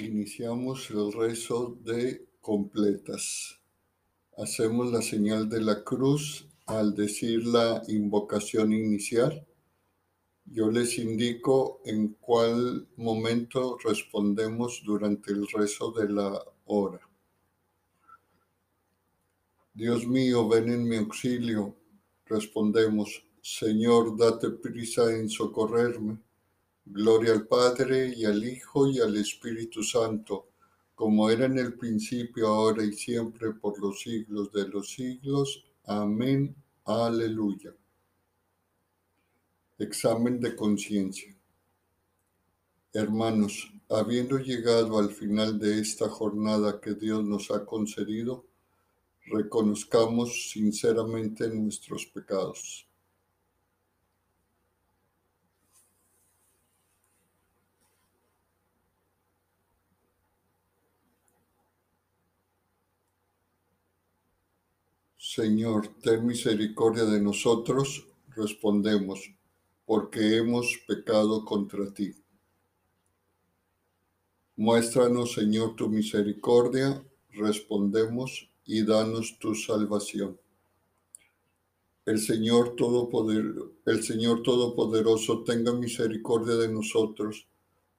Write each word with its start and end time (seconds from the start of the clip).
iniciamos 0.00 0.90
el 0.90 1.12
rezo 1.12 1.78
de 1.82 2.26
completas. 2.40 3.60
Hacemos 4.36 4.90
la 4.90 5.02
señal 5.02 5.48
de 5.48 5.60
la 5.60 5.84
cruz 5.84 6.46
al 6.66 6.94
decir 6.94 7.46
la 7.46 7.82
invocación 7.88 8.72
inicial. 8.72 9.46
Yo 10.46 10.70
les 10.70 10.98
indico 10.98 11.80
en 11.84 12.16
cuál 12.20 12.88
momento 12.96 13.76
respondemos 13.84 14.82
durante 14.84 15.32
el 15.32 15.46
rezo 15.46 15.92
de 15.92 16.08
la 16.08 16.42
hora. 16.64 17.00
Dios 19.74 20.06
mío, 20.06 20.48
ven 20.48 20.70
en 20.70 20.88
mi 20.88 20.96
auxilio. 20.96 21.76
Respondemos, 22.26 23.24
Señor, 23.42 24.16
date 24.16 24.50
prisa 24.50 25.14
en 25.14 25.28
socorrerme. 25.28 26.18
Gloria 26.84 27.32
al 27.32 27.46
Padre 27.46 28.12
y 28.16 28.24
al 28.24 28.42
Hijo 28.42 28.88
y 28.88 29.00
al 29.00 29.16
Espíritu 29.16 29.82
Santo, 29.82 30.48
como 30.94 31.30
era 31.30 31.46
en 31.46 31.58
el 31.58 31.74
principio, 31.74 32.48
ahora 32.48 32.84
y 32.84 32.92
siempre, 32.92 33.52
por 33.52 33.78
los 33.80 34.00
siglos 34.00 34.50
de 34.52 34.68
los 34.68 34.90
siglos. 34.90 35.64
Amén. 35.84 36.54
Aleluya. 36.84 37.74
Examen 39.78 40.40
de 40.40 40.56
conciencia. 40.56 41.34
Hermanos, 42.92 43.72
habiendo 43.88 44.38
llegado 44.38 44.98
al 44.98 45.10
final 45.10 45.58
de 45.58 45.80
esta 45.80 46.08
jornada 46.08 46.80
que 46.80 46.94
Dios 46.94 47.24
nos 47.24 47.50
ha 47.50 47.64
concedido, 47.64 48.44
reconozcamos 49.26 50.50
sinceramente 50.50 51.48
nuestros 51.48 52.04
pecados 52.06 52.89
Señor, 65.36 65.82
ten 66.02 66.26
misericordia 66.26 67.04
de 67.04 67.20
nosotros, 67.20 68.04
respondemos, 68.34 69.20
porque 69.86 70.38
hemos 70.38 70.66
pecado 70.88 71.44
contra 71.44 71.94
ti. 71.94 72.12
Muéstranos, 74.56 75.34
Señor, 75.34 75.76
tu 75.76 75.88
misericordia, 75.88 77.00
respondemos, 77.28 78.50
y 78.64 78.82
danos 78.82 79.38
tu 79.38 79.54
salvación. 79.54 80.36
El 82.06 82.18
Señor, 82.18 82.74
Todopoder, 82.74 83.54
el 83.86 84.02
Señor 84.02 84.42
Todopoderoso 84.42 85.44
tenga 85.44 85.72
misericordia 85.72 86.56
de 86.56 86.72
nosotros, 86.72 87.46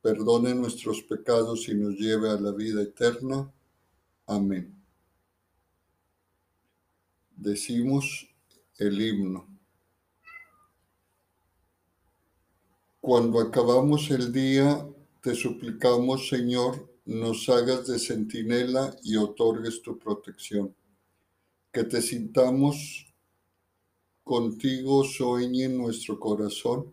perdone 0.00 0.54
nuestros 0.54 1.02
pecados 1.02 1.68
y 1.68 1.74
nos 1.74 1.92
lleve 1.92 2.30
a 2.30 2.40
la 2.40 2.52
vida 2.52 2.80
eterna. 2.80 3.52
Amén 4.24 4.77
decimos 7.38 8.28
el 8.76 9.00
himno. 9.00 9.48
Cuando 13.00 13.40
acabamos 13.40 14.10
el 14.10 14.32
día, 14.32 14.86
te 15.22 15.34
suplicamos, 15.34 16.28
Señor, 16.28 16.88
nos 17.06 17.48
hagas 17.48 17.86
de 17.86 17.98
centinela 17.98 18.94
y 19.02 19.16
otorgues 19.16 19.80
tu 19.80 19.98
protección. 19.98 20.74
Que 21.72 21.84
te 21.84 22.02
sintamos 22.02 23.06
contigo 24.24 25.04
sueñe 25.04 25.68
nuestro 25.68 26.18
corazón 26.20 26.92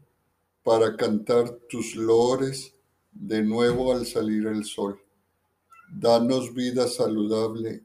para 0.64 0.96
cantar 0.96 1.52
tus 1.70 1.96
lores 1.96 2.74
de 3.12 3.44
nuevo 3.44 3.94
al 3.94 4.06
salir 4.06 4.48
el 4.48 4.64
sol. 4.64 5.00
Danos 5.92 6.54
vida 6.54 6.88
saludable 6.88 7.84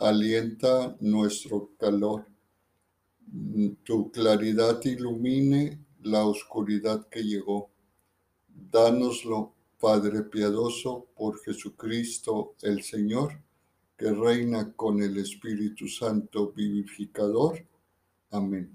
alienta 0.00 0.96
nuestro 1.00 1.70
calor. 1.78 2.26
Tu 3.84 4.10
claridad 4.10 4.82
ilumine 4.84 5.78
la 6.02 6.24
oscuridad 6.24 7.06
que 7.08 7.22
llegó. 7.22 7.70
Dánoslo, 8.48 9.54
Padre 9.78 10.22
piadoso, 10.22 11.06
por 11.14 11.40
Jesucristo 11.42 12.54
el 12.62 12.82
Señor, 12.82 13.40
que 13.96 14.10
reina 14.10 14.72
con 14.72 15.02
el 15.02 15.18
Espíritu 15.18 15.86
Santo 15.86 16.52
vivificador. 16.52 17.64
Amén. 18.30 18.70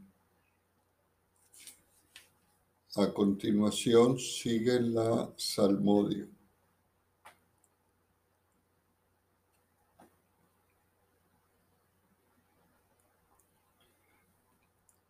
A 2.95 3.11
continuación 3.11 4.17
sigue 4.17 4.79
la 4.79 5.33
salmodia. 5.35 6.28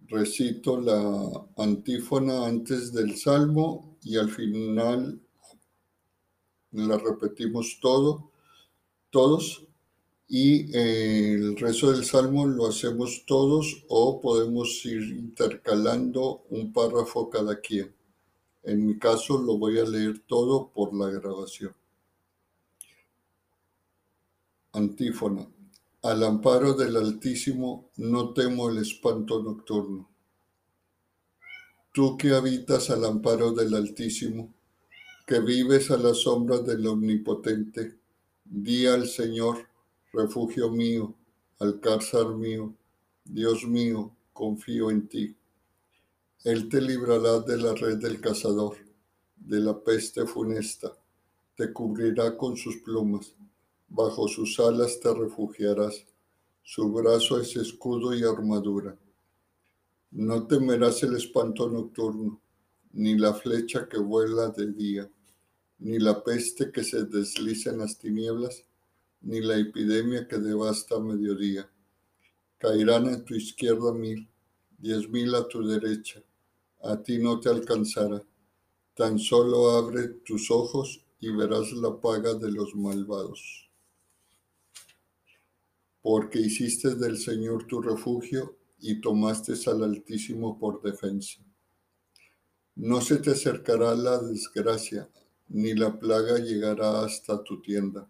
Recito 0.08 0.80
la 0.80 1.46
antífona 1.58 2.46
antes 2.46 2.94
del 2.94 3.16
salmo 3.18 3.98
y 4.04 4.18
al 4.18 4.30
final 4.30 5.20
la 6.72 6.98
repetimos 6.98 7.80
todo, 7.82 8.32
todos 9.10 9.66
y 10.28 10.76
el 10.76 11.56
rezo 11.58 11.92
del 11.92 12.04
salmo 12.04 12.48
lo 12.48 12.68
hacemos 12.68 13.24
todos 13.26 13.84
o 13.88 14.20
podemos 14.20 14.86
ir 14.86 15.04
intercalando 15.16 16.44
un 16.50 16.74
párrafo 16.74 17.30
cada 17.30 17.60
quien. 17.60 17.94
En 18.64 18.86
mi 18.86 18.98
caso 18.98 19.38
lo 19.38 19.58
voy 19.58 19.80
a 19.80 19.86
leer 19.86 20.20
todo 20.28 20.70
por 20.70 20.94
la 20.96 21.10
grabación. 21.10 21.74
Antífona. 24.74 25.55
Al 26.06 26.24
amparo 26.24 26.76
del 26.76 26.98
Altísimo 26.98 27.90
no 27.98 28.32
temo 28.32 28.70
el 28.70 28.78
espanto 28.78 29.42
nocturno. 29.42 30.08
Tú 31.92 32.16
que 32.16 32.36
habitas 32.36 32.92
al 32.92 33.06
amparo 33.06 33.54
del 33.54 33.74
Altísimo, 33.74 34.54
que 35.26 35.40
vives 35.40 35.90
a 35.90 35.98
la 35.98 36.14
sombra 36.14 36.60
del 36.60 36.86
Omnipotente, 36.86 37.98
di 38.44 38.86
al 38.86 39.08
Señor, 39.08 39.68
refugio 40.14 40.70
mío, 40.70 41.16
alcázar 41.58 42.36
mío, 42.36 42.76
Dios 43.24 43.66
mío, 43.66 44.16
confío 44.32 44.92
en 44.92 45.08
ti. 45.08 45.36
Él 46.44 46.70
te 46.70 46.82
librará 46.82 47.40
de 47.40 47.58
la 47.58 47.74
red 47.74 47.98
del 47.98 48.22
cazador, 48.22 48.78
de 49.38 49.60
la 49.60 49.84
peste 49.84 50.28
funesta, 50.28 50.96
te 51.56 51.74
cubrirá 51.74 52.38
con 52.38 52.56
sus 52.56 52.78
plumas 52.78 53.34
bajo 53.88 54.28
sus 54.28 54.60
alas 54.60 55.00
te 55.00 55.14
refugiarás, 55.14 56.06
su 56.64 56.92
brazo 56.92 57.40
es 57.40 57.56
escudo 57.56 58.14
y 58.14 58.24
armadura. 58.24 58.98
No 60.12 60.48
temerás 60.48 61.04
el 61.04 61.16
espanto 61.16 61.70
nocturno, 61.70 62.42
ni 62.94 63.18
la 63.18 63.34
flecha 63.34 63.88
que 63.88 63.98
vuela 64.00 64.50
de 64.50 64.72
día, 64.72 65.10
ni 65.80 66.00
la 66.00 66.24
peste 66.24 66.72
que 66.72 66.84
se 66.84 67.06
desliza 67.06 67.72
en 67.72 67.80
las 67.80 67.98
tinieblas, 67.98 68.66
ni 69.22 69.42
la 69.42 69.58
epidemia 69.58 70.28
que 70.28 70.38
devasta 70.38 70.96
a 70.96 71.00
mediodía. 71.00 71.70
Caerán 72.58 73.10
a 73.10 73.24
tu 73.24 73.36
izquierda 73.36 73.94
mil, 73.94 74.28
diez 74.78 75.10
mil 75.10 75.36
a 75.36 75.48
tu 75.48 75.66
derecha, 75.66 76.24
a 76.82 77.02
ti 77.02 77.18
no 77.18 77.40
te 77.40 77.50
alcanzará. 77.50 78.24
Tan 78.96 79.20
solo 79.20 79.72
abre 79.72 80.08
tus 80.26 80.50
ojos 80.50 81.04
y 81.20 81.30
verás 81.32 81.72
la 81.74 82.00
paga 82.00 82.34
de 82.34 82.52
los 82.52 82.74
malvados 82.76 83.66
porque 86.06 86.40
hiciste 86.40 86.94
del 86.94 87.18
Señor 87.18 87.66
tu 87.66 87.82
refugio 87.82 88.58
y 88.80 89.02
tomaste 89.02 89.54
al 89.66 89.84
Altísimo 89.84 90.60
por 90.60 90.80
defensa. 90.84 91.42
No 92.76 93.02
se 93.02 93.18
te 93.18 93.32
acercará 93.32 93.96
la 93.96 94.20
desgracia, 94.20 95.10
ni 95.48 95.74
la 95.74 95.98
plaga 95.98 96.38
llegará 96.38 97.04
hasta 97.04 97.44
tu 97.44 97.60
tienda, 97.60 98.08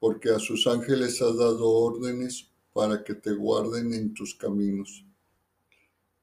porque 0.00 0.30
a 0.30 0.40
sus 0.40 0.66
ángeles 0.66 1.22
has 1.22 1.36
dado 1.36 1.70
órdenes 1.70 2.50
para 2.72 3.04
que 3.04 3.14
te 3.14 3.32
guarden 3.32 3.94
en 3.94 4.12
tus 4.12 4.34
caminos. 4.34 5.06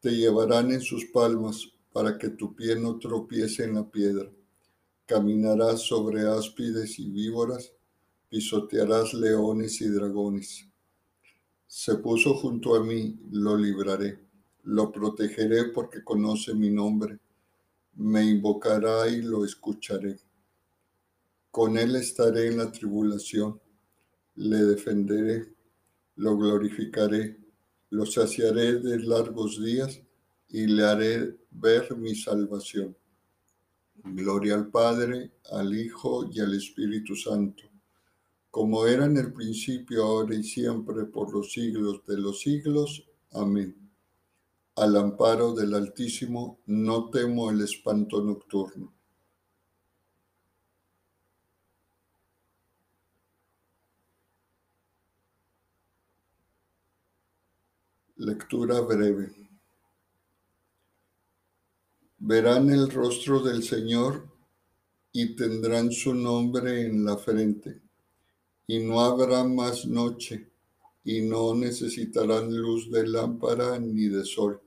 Te 0.01 0.11
llevarán 0.11 0.73
en 0.73 0.81
sus 0.81 1.05
palmas 1.05 1.69
para 1.93 2.17
que 2.17 2.31
tu 2.31 2.53
pie 2.53 2.75
no 2.75 2.99
tropiece 2.99 3.63
en 3.63 3.75
la 3.75 3.89
piedra. 3.89 4.29
Caminarás 5.05 5.83
sobre 5.83 6.27
áspides 6.27 6.99
y 6.99 7.09
víboras, 7.09 7.71
pisotearás 8.27 9.13
leones 9.13 9.79
y 9.79 9.87
dragones 9.87 10.67
se 11.71 11.95
puso 11.95 12.33
junto 12.33 12.75
a 12.75 12.83
mí, 12.83 13.17
lo 13.31 13.55
libraré, 13.55 14.19
lo 14.65 14.91
protegeré 14.91 15.69
porque 15.69 16.03
conoce 16.03 16.53
mi 16.53 16.69
nombre, 16.69 17.17
me 17.95 18.25
invocará 18.25 19.07
y 19.07 19.21
lo 19.21 19.45
escucharé. 19.45 20.19
Con 21.49 21.77
él 21.77 21.95
estaré 21.95 22.47
en 22.47 22.57
la 22.57 22.69
tribulación, 22.73 23.57
le 24.35 24.57
defenderé, 24.57 25.47
lo 26.17 26.37
glorificaré, 26.37 27.37
lo 27.89 28.05
saciaré 28.05 28.81
de 28.81 28.99
largos 28.99 29.63
días 29.63 30.01
y 30.49 30.67
le 30.67 30.83
haré 30.83 31.37
ver 31.51 31.95
mi 31.95 32.15
salvación. 32.15 32.97
Gloria 34.03 34.55
al 34.55 34.67
Padre, 34.67 35.31
al 35.49 35.73
Hijo 35.73 36.29
y 36.29 36.41
al 36.41 36.53
Espíritu 36.53 37.15
Santo, 37.15 37.63
como 38.51 38.85
era 38.85 39.05
en 39.05 39.17
el 39.17 39.33
principio, 39.33 40.03
ahora 40.03 40.35
y 40.35 40.43
siempre, 40.43 41.05
por 41.05 41.33
los 41.33 41.53
siglos 41.53 42.05
de 42.05 42.17
los 42.17 42.41
siglos. 42.41 43.07
Amén. 43.31 43.75
Al 44.75 44.97
amparo 44.97 45.53
del 45.53 45.73
Altísimo, 45.73 46.59
no 46.65 47.09
temo 47.09 47.49
el 47.49 47.61
espanto 47.61 48.21
nocturno. 48.21 48.93
Lectura 58.17 58.81
breve. 58.81 59.31
Verán 62.19 62.69
el 62.69 62.91
rostro 62.91 63.39
del 63.39 63.63
Señor 63.63 64.27
y 65.11 65.35
tendrán 65.35 65.91
su 65.91 66.13
nombre 66.13 66.85
en 66.85 67.03
la 67.03 67.17
frente. 67.17 67.90
Y 68.71 68.79
no 68.79 69.01
habrá 69.01 69.43
más 69.43 69.85
noche, 69.85 70.47
y 71.03 71.19
no 71.19 71.53
necesitarán 71.53 72.55
luz 72.55 72.89
de 72.89 73.05
lámpara 73.05 73.77
ni 73.77 74.05
de 74.07 74.23
sol, 74.23 74.61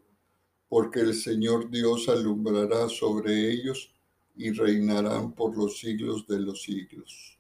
porque 0.69 1.01
el 1.01 1.15
Señor 1.15 1.71
Dios 1.71 2.11
alumbrará 2.11 2.91
sobre 2.91 3.51
ellos 3.51 3.95
y 4.37 4.51
reinarán 4.53 5.33
por 5.33 5.57
los 5.57 5.79
siglos 5.79 6.27
de 6.27 6.39
los 6.39 6.61
siglos. 6.61 7.39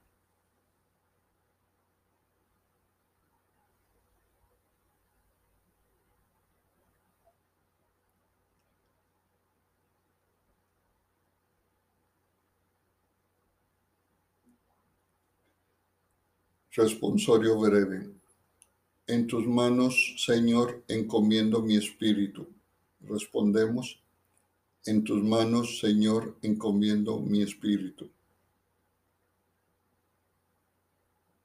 Responsorio 16.77 17.57
breve. 17.57 18.11
En 19.07 19.29
tus 19.29 19.47
manos, 19.47 20.17
Señor, 20.19 20.83
encomiendo 20.89 21.63
mi 21.63 21.77
espíritu. 21.77 22.49
Respondemos, 23.01 24.03
en 24.85 25.05
tus 25.05 25.23
manos, 25.23 25.79
Señor, 25.79 26.37
encomiendo 26.43 27.21
mi 27.21 27.43
espíritu. 27.43 28.11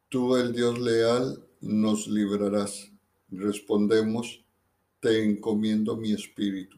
Tú, 0.10 0.36
el 0.36 0.52
Dios 0.52 0.80
leal, 0.80 1.46
nos 1.62 2.08
librarás. 2.08 2.92
Respondemos, 3.30 4.44
te 5.00 5.24
encomiendo 5.24 5.96
mi 5.96 6.12
espíritu. 6.12 6.78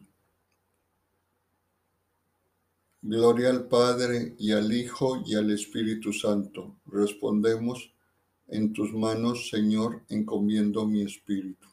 Gloria 3.00 3.48
al 3.48 3.66
Padre 3.66 4.34
y 4.38 4.52
al 4.52 4.70
Hijo 4.74 5.22
y 5.24 5.36
al 5.36 5.50
Espíritu 5.50 6.12
Santo. 6.12 6.76
Respondemos, 6.84 7.91
en 8.52 8.74
tus 8.74 8.92
manos, 8.92 9.48
Señor, 9.48 10.02
encomiendo 10.10 10.86
mi 10.86 11.02
espíritu. 11.02 11.66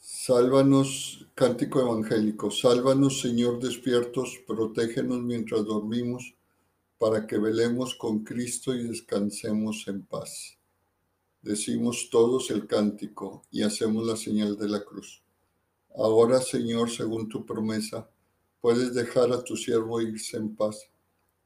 Sálvanos, 0.00 1.28
cántico 1.36 1.80
evangélico, 1.80 2.50
sálvanos, 2.50 3.20
Señor, 3.20 3.60
despiertos, 3.60 4.40
protégenos 4.44 5.22
mientras 5.22 5.64
dormimos, 5.64 6.34
para 6.98 7.28
que 7.28 7.38
velemos 7.38 7.94
con 7.94 8.24
Cristo 8.24 8.74
y 8.74 8.88
descansemos 8.88 9.86
en 9.86 10.02
paz. 10.02 10.58
Decimos 11.42 12.08
todos 12.10 12.50
el 12.50 12.66
cántico 12.66 13.44
y 13.52 13.62
hacemos 13.62 14.04
la 14.04 14.16
señal 14.16 14.56
de 14.56 14.68
la 14.68 14.84
cruz. 14.84 15.22
Ahora, 15.96 16.40
Señor, 16.40 16.90
según 16.90 17.28
tu 17.28 17.46
promesa, 17.46 18.08
puedes 18.60 18.94
dejar 18.94 19.32
a 19.32 19.44
tu 19.44 19.56
siervo 19.56 20.00
irse 20.00 20.36
en 20.36 20.56
paz 20.56 20.91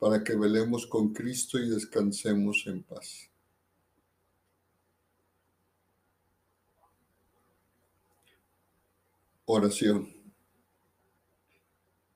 para 0.00 0.24
que 0.24 0.34
velemos 0.34 0.86
con 0.86 1.12
Cristo 1.12 1.58
y 1.58 1.68
descansemos 1.68 2.64
en 2.66 2.82
paz. 2.82 3.30
Oración. 9.44 10.08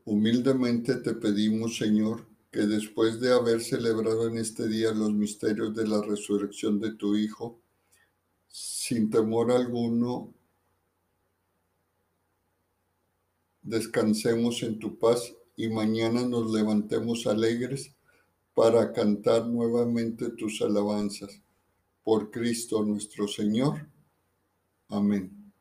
Humildemente 0.06 0.94
te 0.96 1.12
pedimos, 1.14 1.76
Señor, 1.76 2.26
que 2.50 2.60
después 2.60 3.20
de 3.20 3.34
haber 3.34 3.60
celebrado 3.60 4.28
en 4.28 4.38
este 4.38 4.66
día 4.66 4.92
los 4.92 5.12
misterios 5.12 5.74
de 5.74 5.86
la 5.86 6.00
resurrección 6.00 6.80
de 6.80 6.94
tu 6.94 7.16
Hijo, 7.16 7.60
sin 8.48 9.10
temor 9.10 9.52
alguno, 9.52 10.32
descansemos 13.60 14.62
en 14.62 14.78
tu 14.78 14.98
paz 14.98 15.34
y 15.56 15.68
mañana 15.68 16.22
nos 16.22 16.52
levantemos 16.52 17.26
alegres 17.26 17.94
para 18.54 18.92
cantar 18.92 19.46
nuevamente 19.46 20.30
tus 20.30 20.62
alabanzas. 20.62 21.40
Por 22.02 22.30
Cristo 22.30 22.84
nuestro 22.84 23.26
Señor. 23.26 23.88
Amén. 24.88 25.52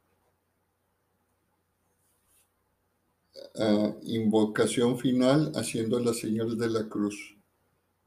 Ah, 3.55 3.93
invocación 4.03 4.97
final 4.97 5.51
haciendo 5.55 5.99
la 5.99 6.13
señal 6.13 6.57
de 6.57 6.69
la 6.69 6.89
cruz. 6.89 7.35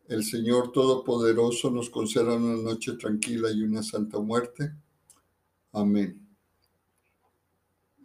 El 0.09 0.25
Señor 0.25 0.73
Todopoderoso 0.73 1.71
nos 1.71 1.91
conceda 1.91 2.35
una 2.35 2.56
noche 2.62 2.93
tranquila 2.94 3.50
y 3.50 3.62
una 3.62 3.83
santa 3.83 4.19
muerte. 4.21 4.73
Amén. 5.73 6.21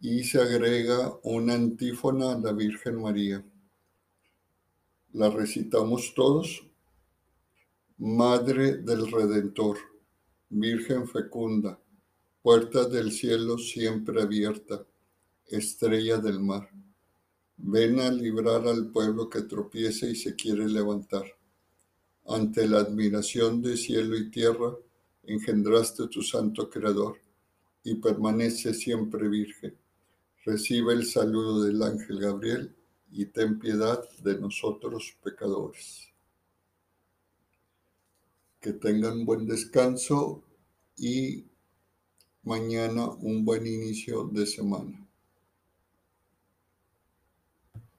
Y 0.01 0.23
se 0.23 0.41
agrega 0.41 1.13
una 1.23 1.53
antífona 1.53 2.33
a 2.33 2.39
la 2.39 2.53
Virgen 2.53 3.01
María. 3.01 3.43
La 5.13 5.29
recitamos 5.29 6.13
todos. 6.15 6.63
Madre 7.97 8.77
del 8.77 9.11
Redentor, 9.11 9.77
Virgen 10.49 11.05
fecunda, 11.05 11.77
puerta 12.41 12.87
del 12.87 13.11
cielo 13.11 13.57
siempre 13.57 14.21
abierta, 14.21 14.85
estrella 15.47 16.17
del 16.17 16.39
mar. 16.39 16.69
Ven 17.57 17.99
a 17.99 18.09
librar 18.09 18.65
al 18.65 18.87
pueblo 18.87 19.29
que 19.29 19.41
tropiece 19.41 20.11
y 20.11 20.15
se 20.15 20.33
quiere 20.33 20.69
levantar. 20.69 21.25
Ante 22.25 22.65
la 22.65 22.79
admiración 22.79 23.61
de 23.61 23.75
cielo 23.75 24.15
y 24.15 24.31
tierra, 24.31 24.73
engendraste 25.23 26.07
tu 26.07 26.21
santo 26.21 26.69
creador 26.69 27.17
y 27.83 27.95
permanece 27.95 28.73
siempre 28.73 29.27
virgen. 29.27 29.75
Recibe 30.45 30.93
el 30.93 31.05
saludo 31.05 31.63
del 31.63 31.83
ángel 31.83 32.17
Gabriel 32.17 32.75
y 33.11 33.25
ten 33.25 33.59
piedad 33.59 34.01
de 34.23 34.39
nosotros 34.39 35.15
pecadores. 35.23 36.09
Que 38.59 38.73
tengan 38.73 39.25
buen 39.25 39.45
descanso 39.45 40.43
y 40.97 41.45
mañana 42.43 43.09
un 43.09 43.43
buen 43.43 43.67
inicio 43.67 44.25
de 44.25 44.45
semana. 44.45 45.07